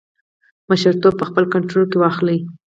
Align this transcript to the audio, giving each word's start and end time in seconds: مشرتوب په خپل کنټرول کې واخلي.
مشرتوب 0.69 1.13
په 1.17 1.25
خپل 1.29 1.43
کنټرول 1.53 1.85
کې 1.91 1.97
واخلي. 1.99 2.37